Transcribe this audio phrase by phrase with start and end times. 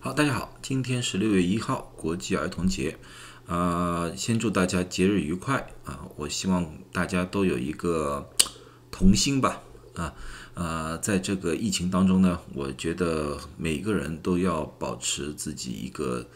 [0.00, 2.96] 好，大家好，今天是六月一号，国际儿童节，
[3.48, 6.06] 啊，先祝大家节日愉快啊！
[6.14, 8.30] 我希望大家都有一个
[8.92, 9.60] 童心吧，
[9.96, 10.14] 啊，
[10.54, 16.28] 呃，在这个疫情当中呢，我觉得每个人都要保持自己一个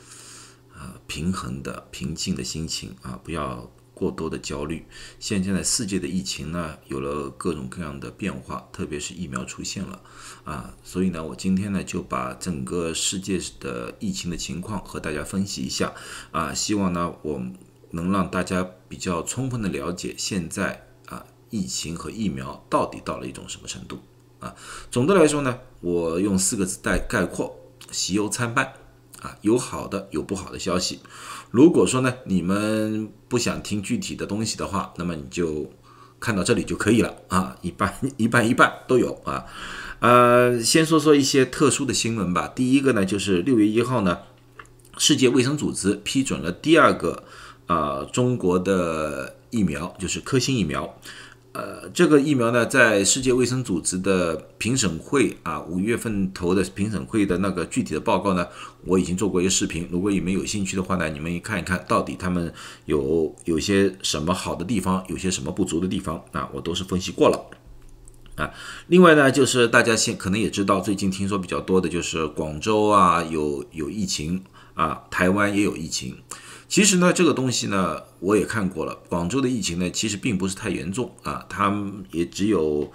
[0.75, 3.71] 呃平衡的、平静的心情啊，不要。
[4.03, 4.84] 过多的焦虑。
[5.21, 10.02] 现在世界的疫情呢，有了各种各样的变化，特别是疫苗出现了
[10.43, 15.92] 啊，所以呢，我今天呢就把整个世界的疫情的情况和大家分析一下
[16.33, 17.41] 啊，希望呢我
[17.92, 24.00] 能让大家比较充分的了解现在啊疫情和疫苗到底到了一种什么程度
[24.41, 24.53] 啊。
[24.91, 27.55] 总的来说呢，我用四个字带概括：
[27.92, 28.73] 喜忧参半
[29.23, 30.99] 啊，有好的，有不好的消息。
[31.51, 35.71] 如果说呢，你们不想听具体的东西的话，那么你就
[36.19, 39.45] 看到这里就可以了啊，一半 一半一半都有啊。
[40.01, 42.48] 呃，先说说一些特殊的新闻吧。
[42.48, 44.19] 第一个呢，就是六月一号呢，
[44.98, 47.23] 世界卫生组织批准了第二个
[47.67, 50.98] 啊中国的疫苗，就是科兴疫苗。
[51.53, 58.47] 呃，这个疫苗呢，在世界卫生组织的评审会啊，五月份投的评审会的那个具体的报告呢，
[58.86, 59.86] 我已经做过一个视频。
[59.92, 62.50] 如果你们有兴趣的话呢，你们看一看到底他们
[62.86, 67.50] 有有些什么好的地方，有些什么不足的地方啊，我都是分析过了
[68.36, 68.50] 啊。
[68.86, 74.42] 另外呢，就是大家现可能也知道，最近听说比较多的就是广州啊有有疫情
[74.73, 76.17] 啊，台湾也有疫情。
[76.73, 78.98] 其实呢，这个东西呢，我也看过了。
[79.11, 82.91] 广州的疫情呢，其实并不是太严重啊，他们也只有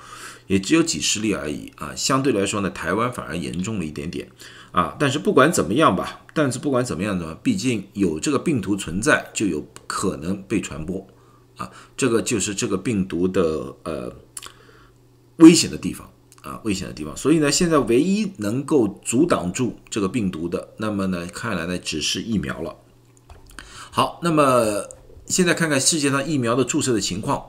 [0.47, 1.93] 也只有几十例而已啊。
[1.95, 4.27] 相对来说呢，台湾反而严重了一点点
[4.71, 4.95] 啊。
[4.97, 11.05] 但是不管怎么样吧，但是不管怎么样呢，毕竟有这个病毒存在，就有可能被传播
[11.57, 11.69] 啊。
[11.95, 14.11] 这个就是这个病毒的呃
[15.35, 16.09] 危险的地方
[16.41, 17.15] 啊，危险的地方。
[17.15, 22.75] 所以呢，现在唯一能够阻挡住这个病毒的，那么呢，看来呢，只是疫苗了。
[23.91, 24.85] 好，那么
[25.25, 27.45] 现在看看世界上疫苗的注射的情况。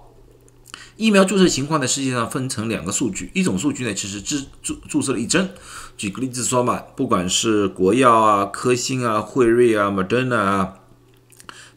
[0.97, 5.51] 疫苗注射情况呢，世界上分成两个数据，一种数据呢，其实只注注射了一针。
[5.97, 10.81] 举个例子说嘛，不管是国药啊、科兴啊、辉瑞啊、Moderna 啊，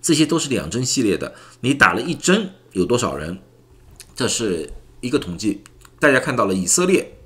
[0.01, 1.35] 这些都是两针系列的。
[1.59, 3.39] 你打了一针有多少人？
[4.15, 4.71] 这是
[5.01, 5.63] 一个统计。
[5.99, 7.19] 大家看到了，以色列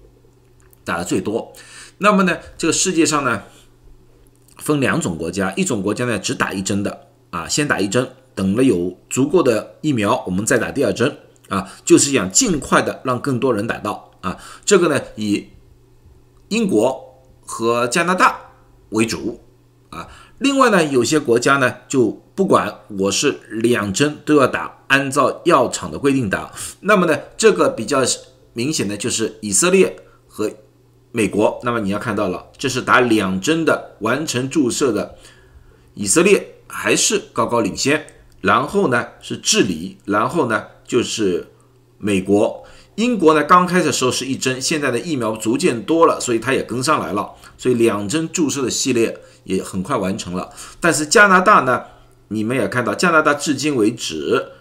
[0.83, 1.53] 打的最多。
[1.99, 3.43] 那么呢，这个世界上呢，
[4.57, 7.04] 分两种国家，一种国家呢只打一针的。
[7.35, 11.17] 啊，先打一针，等了有足够的疫苗，我们再打第二针
[11.49, 14.37] 啊，就是想尽快的让更多人打到啊。
[14.63, 15.49] 这个呢，以
[16.47, 18.39] 英国和加拿大
[18.91, 19.41] 为主
[19.89, 20.07] 啊。
[20.37, 26.53] 另外呢，有些国家呢，就不管我是两针都要打，按照药厂的规定打。
[26.79, 27.99] 那么呢，这个比较
[28.53, 29.93] 明显的就是以色列
[30.25, 30.49] 和
[31.11, 31.59] 美国。
[31.63, 35.15] 那么你要看到了，这是打两针的完成注射的
[35.95, 36.53] 以色列。
[36.67, 38.05] 还是高高领先，
[38.41, 41.47] 然后呢是智利，然后呢就是
[41.97, 42.63] 美国、
[42.95, 43.43] 英国呢。
[43.43, 50.51] 刚开始的时候是一针，现在的疫苗逐渐多了，所以它也跟上来了，所以两针注射的系列也很快完成了。
[50.79, 51.83] 但是加拿大呢，
[52.27, 54.51] 你们也看到，加拿大至今为止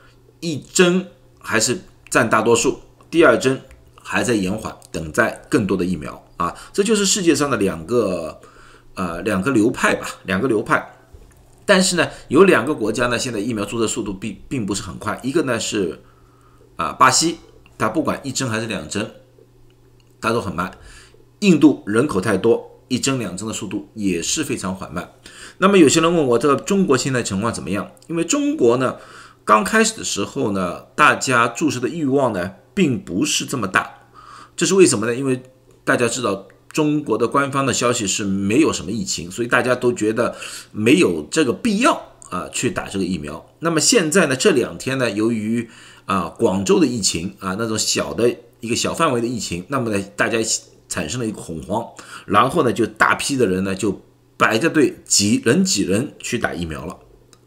[0.40, 1.08] 一针
[1.40, 3.60] 还是占大多数，第二针
[4.02, 6.54] 还在延缓，等待更多的疫苗啊。
[6.72, 8.40] 这就是世界上的两个
[8.94, 10.93] 呃两个流派吧，两个流派。
[11.66, 15.18] 但是呢，有两个国家呢，现在疫苗注射速度并并不是很快。
[15.22, 16.02] 一个呢是
[16.76, 17.38] 啊，巴西，
[17.78, 19.10] 它不管一针还是两针，
[20.20, 20.76] 它都很慢。
[21.40, 25.12] 印度人口太多，一针两针的速度也是非常缓慢。
[25.58, 27.90] 那么有些人问我，这个中国现在情况怎么样？
[28.08, 28.96] 因为中国呢，
[29.44, 34.08] 刚开始的时候呢，大家注射的欲望呢，并不是这么大。
[34.56, 35.14] 这是为什么呢？
[35.14, 35.42] 因为
[35.84, 36.46] 大家知道。
[36.74, 40.34] 中国的官方的消息是没有什么疫情，所以大家都觉得
[40.72, 41.92] 没有这个必要
[42.30, 43.48] 啊去打这个疫苗。
[43.60, 45.70] 那么现在呢，这两天呢，由于
[46.04, 50.38] 啊广州的疫情啊那种小的一个小范围的疫情，那么呢大家
[50.88, 51.86] 产生了一个恐慌，
[52.26, 54.02] 然后呢就大批的人呢就
[54.36, 56.98] 排着队挤人挤人去打疫苗了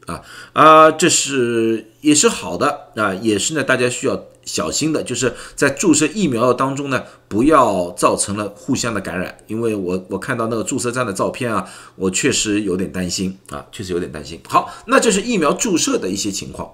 [0.05, 0.21] 啊
[0.53, 4.23] 啊这是也是好的啊，也是呢大家需要。
[4.47, 9.37] 小心的，就是在注射疫苗的当中呢，不要造成了互相的感染。
[9.47, 14.39] 因为我我看到那个注射站的照片啊，我确实有点担心啊，确实有点担心。
[14.47, 16.71] 好，那这是疫苗注射的一些情况。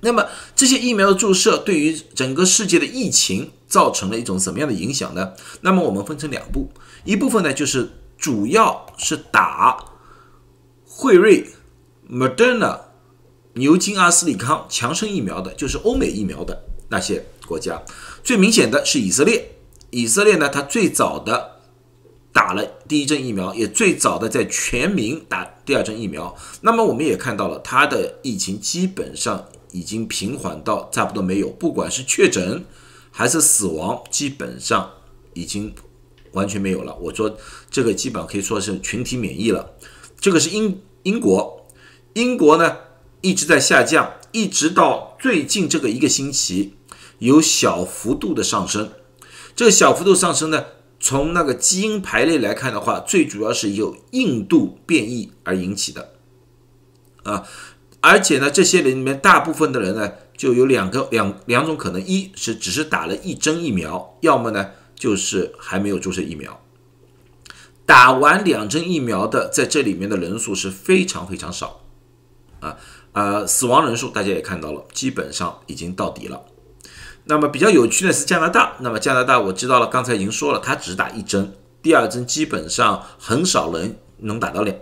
[0.00, 5.32] 那么这些疫苗的注射对于整个世界的疫情造成了一种什么样的影响呢？
[5.60, 6.70] 那么我们分成两步，
[7.04, 9.84] 一部分呢就是主要是打
[10.86, 11.46] 辉瑞、
[12.10, 12.78] Moderna、
[13.54, 16.62] 牛津阿斯利康强生疫苗的，就是欧美疫苗的。
[16.88, 17.82] 那些国家
[18.22, 19.52] 最明显的是以色列，
[19.90, 21.60] 以色列呢，它最早的
[22.32, 26.36] 打了第一针疫苗，也最早的在全民打第二针疫苗。
[26.60, 32.64] 那么我们也看到了，它的疫情基本上已经平缓到差不多没有，不管是确诊
[33.10, 34.90] 还是死亡，基本上
[35.32, 35.74] 已经
[36.32, 36.94] 完全没有了。
[36.96, 37.36] 我说
[37.70, 39.74] 这个基本上可以说是群体免疫了。
[40.20, 41.66] 这个是英英国，
[42.14, 42.76] 英国呢
[43.22, 46.74] 一直在下降，一直到最近这个一个星期
[47.20, 48.92] 有小幅度的上升。
[49.54, 50.66] 这个小幅度上升呢？
[50.98, 56.12] 从那个基因排列来看的话，最主要是由印度变异而引起的，
[57.22, 57.46] 啊，
[58.00, 66.60] 而且呢，这些人里面大部分的人呢，就有两个两两种可能，一是只是打了一针疫苗，要么呢就是还没有注射疫苗。
[67.84, 71.82] 打完两针疫苗的，在这里面的人数是非常非常少，
[72.60, 72.78] 啊
[73.16, 76.44] 呃，死亡人数大家也看到了，基本上已经到底了。
[77.24, 78.76] 那么比较有趣的是加拿大。
[78.80, 84.76] 那么加拿大我知道了，刚才已经说了，他只打一针，第二针基本上很少人能打到两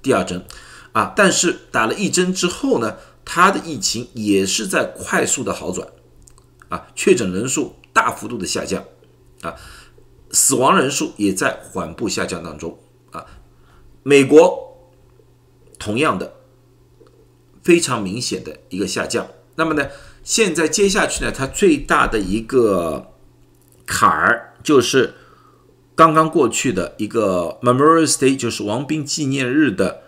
[0.00, 0.46] 第二针
[0.92, 1.12] 啊。
[1.14, 5.86] 但是打了一针之后呢，他的疫情也是在快速的好转
[6.70, 8.82] 啊，确诊人数大幅度的下降
[9.42, 9.54] 啊，
[10.30, 12.78] 死亡人数也在缓步下降当中
[13.10, 13.26] 啊。
[14.02, 14.88] 美国
[15.78, 16.32] 同样的
[17.68, 19.28] 非常明显的一个下降。
[19.56, 19.88] 那么呢？
[20.24, 23.12] 现在接下去呢，它最大的一个
[23.84, 25.14] 坎儿就是
[25.94, 30.00] 刚刚过去的一个 Memorial Day，就是王兵纪念日的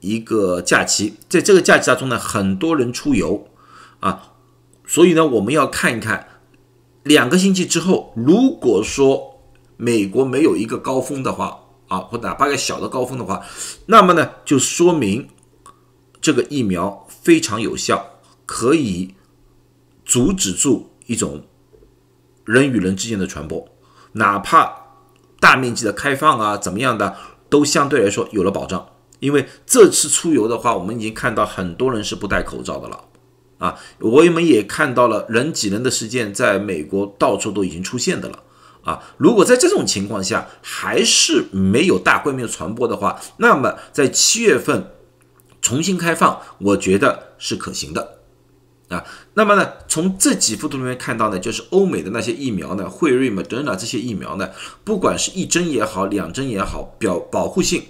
[0.00, 1.14] 一个假期。
[1.28, 3.46] 在这个假期当中呢，很多人出游
[4.00, 4.32] 啊，
[4.84, 6.26] 所以呢，我们要看一看
[7.04, 9.40] 两个星期之后，如果说
[9.76, 13.46] 美国没有一个高峰的话啊，或哪怕个小的高峰的话，
[13.86, 15.28] 那么呢，就说明
[16.20, 19.14] 这个疫苗非常有效，可以。
[20.10, 21.42] 阻止住一种
[22.46, 23.68] 人与人之间的传播，
[24.12, 24.72] 哪怕
[25.38, 27.14] 大面积的开放啊，怎么样的，
[27.50, 28.88] 都相对来说有了保障。
[29.20, 33.04] 因为这次出游的话，我们已经看到很多人是不戴口罩的了
[33.58, 38.42] 啊，我们也看到了人挤人的事件，在美国到处都已经出现的了
[38.84, 39.02] 啊。
[39.18, 44.94] 如果在这种情况下还是没有大规模传播的话，那么在七月份
[45.60, 48.18] 重新开放，我觉得是可行的。
[48.88, 54.48] 啊，那么呢，从这几幅图里面看到呢，就是欧美的那些疫苗呢，惠瑞、莫德纳这些疫苗呢，
[54.82, 57.82] 不管是一针也好，两针也好，表保护性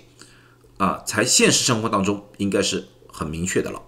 [0.78, 3.80] 啊，在现实生活当中应该是很明确的了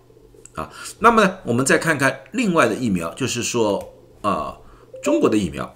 [0.54, 0.70] 啊。
[1.00, 3.92] 那么呢，我们再看看另外的疫苗，就是说
[4.22, 4.58] 啊，
[5.02, 5.74] 中国的疫苗，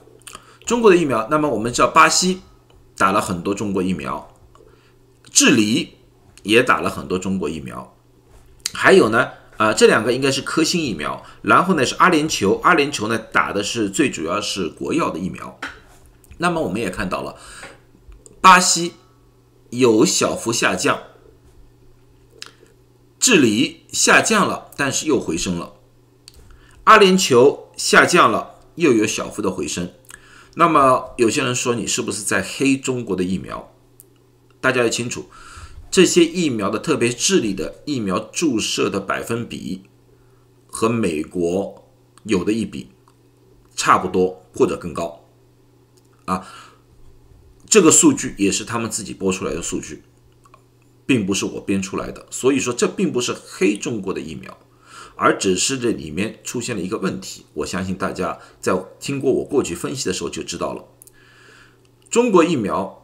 [0.64, 2.42] 中国的疫苗，那么我们知道巴西
[2.96, 4.32] 打了很多中国疫苗，
[5.32, 5.96] 智利
[6.44, 7.93] 也打了很多中国疫苗，
[8.74, 9.30] 还有呢。
[9.56, 15.60] 啊，这两个应该是科兴疫苗，然后呢是阿联酋，阿联酋呢打的是最主要是国药的疫苗。
[16.38, 17.36] 那么我们也看到了，
[18.40, 18.94] 巴西
[19.70, 20.98] 有小幅下降，
[23.20, 25.74] 智利下降了，但是又回升了，
[26.82, 29.92] 阿联酋下降了，又有小幅的回升。
[30.56, 33.72] 那么有些人说你是不是在黑中国的疫苗？
[34.60, 35.30] 大家要清楚。
[35.94, 39.84] 这些疫苗的，特别治理的疫苗注射的百分比
[40.66, 41.86] 和美国
[42.24, 42.88] 有的一比，
[43.76, 45.24] 差不多或者更高，
[46.24, 46.48] 啊，
[47.68, 50.02] 这个数据也是他们自己播出来的数据，
[51.06, 52.26] 并不是我编出来的。
[52.28, 54.58] 所以说，这并不是黑中国的疫苗，
[55.14, 57.46] 而只是这里面出现了一个问题。
[57.54, 60.88] 我相信大家在听过我过去分析的时候就知道了，
[62.10, 63.03] 中国疫苗。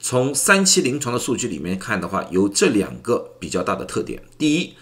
[0.00, 4.74] 从三期临床的数据里面看的话，有这两个比较大的特点：第一，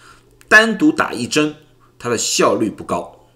[0.47, 1.55] 单独打一针，
[1.97, 3.27] 它的效率不高；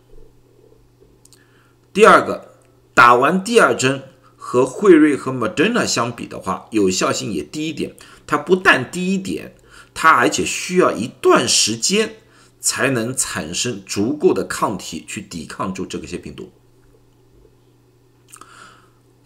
[1.92, 2.56] 第二个，
[2.94, 4.04] 打完第二针
[4.38, 7.96] 和惠瑞和 Moderna 相比的话，有效性也低一点。
[8.28, 9.56] 它不但低一点，
[9.94, 12.16] 它而且需要一段时间
[12.60, 16.52] 才能产生足够的抗体去抵抗住这个些病毒。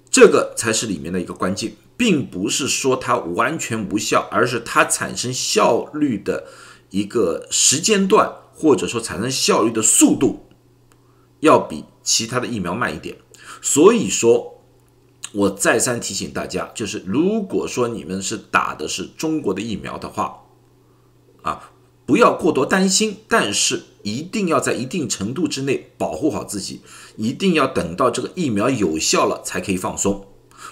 [0.09, 1.74] 这个才是里面的一个关键。
[1.98, 6.46] 并不是说它完全无效，而是它产生效率的
[6.90, 10.46] 一个时间段，或者说产生效率的速度，
[11.40, 13.18] 要比其他的疫苗慢一点。
[13.62, 14.62] 所以说，
[15.32, 20.44] 我再三提醒大家，就是如果说你们是打的是中国的疫苗的话，
[21.42, 21.72] 啊，
[22.06, 26.82] 不要过多担心，但是一定要在一定程度之内保护好自己，
[27.18, 30.28] 一定要等到这个疫苗有效了才可以放松。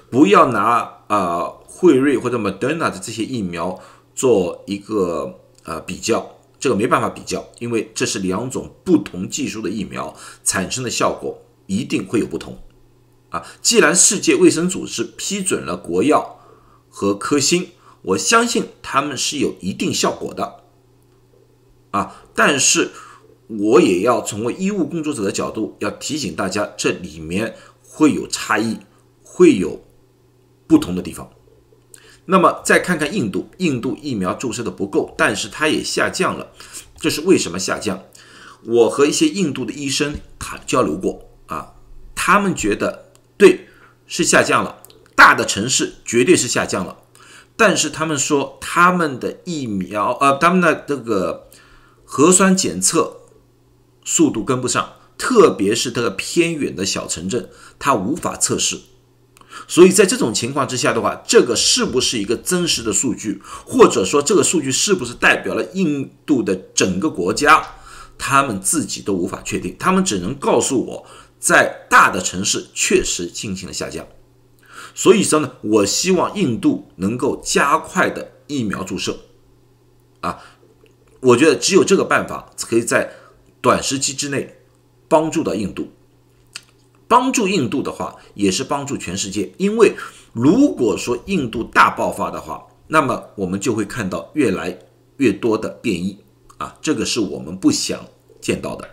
[0.10, 3.80] 不要拿啊惠瑞或者 Moderna 的这些疫苗
[4.16, 12.58] 做一个呃比较，这个没办法比较，因为这是两种不同技术的疫苗产生的效果一定会有不同
[13.30, 13.46] 啊。
[13.62, 16.40] 既然世界卫生组织批准了国药
[16.90, 17.70] 和科兴，
[18.02, 20.64] 我相信他们是有一定效果的，
[21.92, 22.92] 啊，但是
[23.48, 28.80] 我也要从医务工作者的角度，要提醒大家，这里面会有差异，
[29.22, 29.80] 会有
[30.68, 31.30] 不同的地方。
[32.26, 36.52] 那么再看看印度，印度疫苗注射的不够，但是它也下降了，
[36.98, 38.02] 这是为什么下降？
[38.66, 41.74] 我和一些印度的医生谈交流过啊，
[42.16, 43.68] 他们觉得对
[44.08, 44.82] 是下降了，
[45.18, 47.00] 大的城市绝对是下降了，
[47.58, 51.50] 但是他们说他们的疫苗呃，他们的这个
[52.06, 53.18] 核酸检测
[54.06, 58.80] 速度跟不上，特别是这个偏远的小城镇，它无法测试。
[59.68, 67.66] 所以在这种情况之下的话，这个是不是一个真实的数据，或者说这个数据是不是代表了印度的整个国家，
[68.18, 71.06] 他们自己都无法确定，他们只能告诉我，
[71.40, 74.06] 在大的城市确实进行了下降。
[74.96, 79.18] 所以说呢，我希望印度能够加快的疫苗注射，
[80.22, 80.40] 啊，
[81.22, 83.14] 我觉得只有这个办法可以在
[83.62, 84.58] 短时期之内
[85.08, 85.92] 帮助到印度。
[87.08, 89.54] 帮助印度的话，也是帮助全世界。
[89.58, 89.94] 因为
[90.32, 94.80] 如果说印度大爆发的话，那么我们就会看到越来
[95.18, 96.18] 越多的变异
[96.58, 98.06] 啊，这个是我们不想
[98.42, 98.90] 见到的。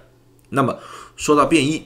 [0.51, 0.79] 那么
[1.17, 1.85] 说到变异，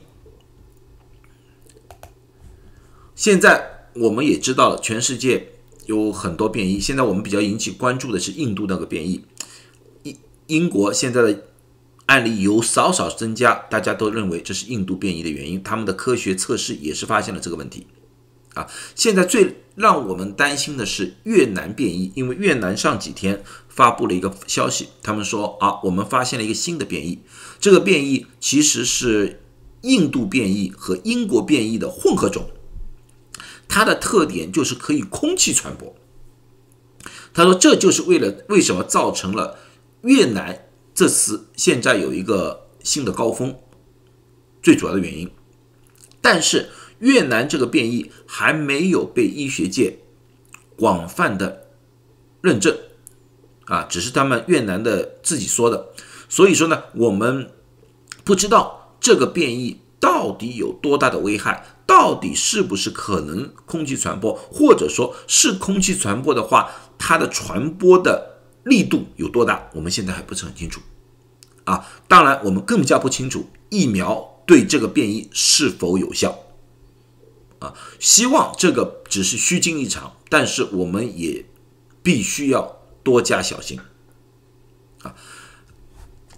[3.14, 5.52] 现在我们也知道了，全世界
[5.86, 6.80] 有很多变异。
[6.80, 9.24] 现在我们比较引起关注的是印度那个变异，
[10.02, 10.16] 英
[10.46, 11.44] 英国现在的。
[12.06, 15.62] 案例有少少增加，大家都认为这是印度变异的原因。
[15.62, 17.86] 他们的科学测试也是发现了这个问题。
[18.54, 27.18] 啊，现在最让我们担心的是越南变异，因为越南上几天发布了一个消息，他们说啊，我们发现了一个新的变异，
[27.58, 29.40] 这个变异其实是
[29.80, 32.50] 印度变异和英国变异的混合种，
[33.66, 35.92] 它的特点就是可以空气传播。
[37.32, 39.58] 他说这就是为了为什么造成了
[40.02, 40.63] 越南。
[40.94, 43.58] 这次现在有一个新的高峰，
[44.62, 45.28] 最主要的原因，
[46.20, 46.70] 但是
[47.00, 49.98] 越南这个变异还没有被医学界
[50.76, 51.66] 广泛的
[52.40, 52.78] 认证
[53.64, 55.88] 啊，只是他们越南的自己说的，
[56.28, 57.50] 所以说呢，我们
[58.22, 68.33] 不知道这个变异到底有多大的危害，到底是不是可能空气传播，或者说是空气传播的话，它的传播的。
[68.64, 69.70] 力度有多大？
[69.74, 70.80] 我们现在还不是很清楚，
[71.64, 76.38] 啊，当然我们更加不清楚疫苗对这个变异是否有效，
[77.58, 81.44] 啊，希望这个只是虚惊一场，但是我们也
[82.02, 83.78] 必须要多加小心，
[85.02, 85.14] 啊，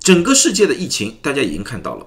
[0.00, 2.06] 整个世界的疫情大家已经看到了。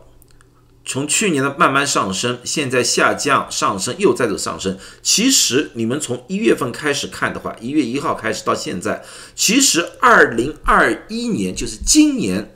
[0.89, 4.75] 从去年的慢慢上升，现在下降上升，又再度上升。
[5.03, 9.05] 其实你们从一月份开始看的话，一月一号开始到现在，
[9.35, 12.51] 其实二零二一年就是今年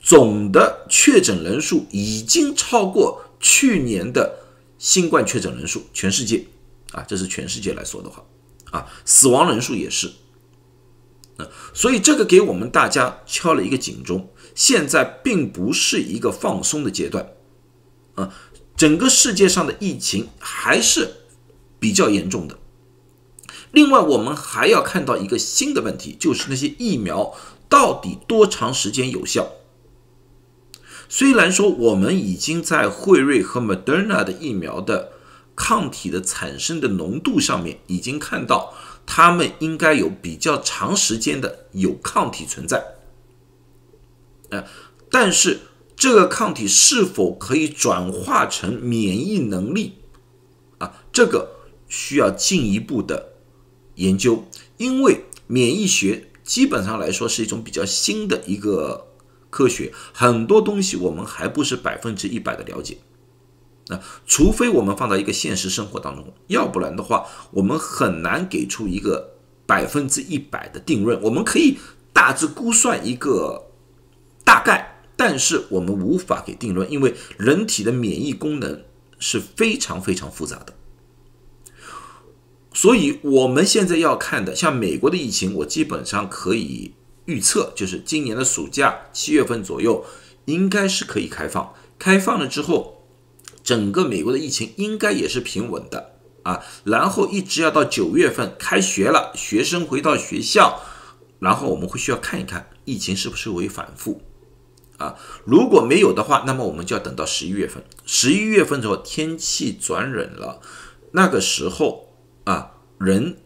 [0.00, 4.40] 总的确诊人数已经超过去年的
[4.76, 6.44] 新冠确诊人数，全世界
[6.90, 8.24] 啊，这是全世界来说的话
[8.72, 10.10] 啊，死亡人数也是。
[11.36, 17.24] 啊，所以这个给我们大家敲了一个警钟，现在并不是一个放松的阶段。
[18.14, 18.34] 啊，
[18.76, 21.14] 整个世界上的疫情还是
[21.78, 22.58] 比较严重的。
[23.70, 27.34] 另外，我们还要看到一个新的问题，就是那些疫苗
[27.70, 29.52] 到底多长时间有效？
[31.08, 35.12] 虽然说我们已经在辉瑞和 Moderna 的疫苗的
[35.56, 38.74] 抗体的产生的浓度上面已经看到，
[39.06, 42.84] 它们应该有比较长时间的有抗体存在。
[44.50, 44.64] 呃，
[45.10, 45.60] 但是。
[46.02, 49.98] 这个抗体是否可以转化成免疫能力
[50.78, 50.94] 啊？
[51.12, 51.50] 这个
[51.86, 53.34] 需要进一步的
[53.94, 54.44] 研究，
[54.78, 59.12] 因为免疫学基本上来说是一种比较新的一个
[59.48, 62.98] 科学，很多东西我们还不是百分之一百的了解。
[63.86, 69.34] 那除非我们放到一个现实生活当中，要不然的话，我们很难给出一个
[69.66, 71.22] 百分之一百的定论。
[71.22, 71.78] 我们可以
[72.12, 73.70] 大致估算一个
[74.44, 74.91] 大概。
[75.24, 78.82] 但是我们无法给定论，因为人体的免疫功能
[79.20, 80.74] 是非常非常复杂的。
[82.74, 86.94] 所以我们现在要看的，像美国的疫情，我基本上可以
[87.26, 90.04] 预测，就是今年的暑假七月份左右，
[90.46, 91.72] 应该是可以开放。
[92.00, 93.04] 开放了之后，
[93.62, 96.64] 整个美国的疫情应该也是平稳的啊。
[96.82, 100.80] 然后一直要到九月份开学了，学生回到学校，
[101.38, 104.20] 然后我们会需要看一看疫情是不是会反复。
[105.02, 107.82] 啊，如果没有的话，那么我们就要等到十一月份。
[108.06, 110.60] 十一月份之后，天气转冷了，
[111.10, 113.38] 那个时候啊，人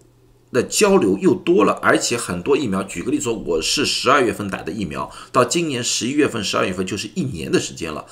[0.53, 8.05] 的交流又多了，而且很多疫苗，举个例子说，我是十二月份打的疫苗，到今年十一月份、十二月份就是一年的时间了。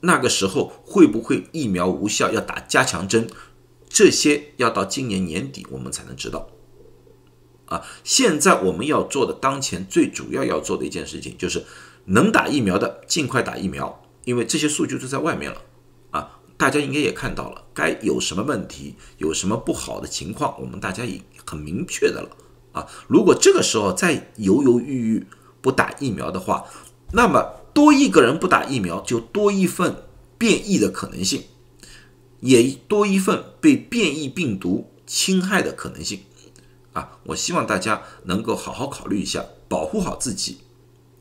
[0.00, 3.28] 那个时候会不会疫苗无效，要打加强针？
[3.88, 6.48] 这些要到今年年底我们才能知道。
[7.66, 11.64] 啊，现在我们要做的，当前最主要要做的一件事情，就是
[12.06, 15.62] 能打疫苗的尽快打疫苗，因为这些数据都在外面了。
[16.10, 22.36] 啊，大家应该也看到了，该有什么问题，有什么不好的情况，我们大家也很明确的了。
[22.72, 25.26] 啊，如果这个时候再犹犹豫豫
[25.60, 26.64] 不打疫苗的话，
[27.12, 27.62] 那么。
[27.74, 30.04] 多一个人不打疫苗，就多一份
[30.36, 31.44] 变异的可能性，
[32.40, 36.20] 也多一份被变异病毒侵害的可能性。
[36.92, 40.58] 啊，我希望大家能够好好考虑一下，保护好自己，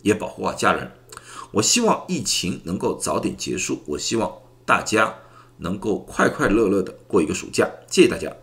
[0.04, 0.92] 也保护好家人。
[1.52, 4.32] 我希望疫情能够早点结束，我希望
[4.66, 5.16] 大家
[5.58, 7.70] 能够快快乐乐的过一个暑假。
[7.88, 8.41] 谢谢大家。